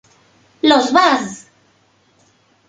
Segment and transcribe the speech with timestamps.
[0.63, 1.45] Los Buzz!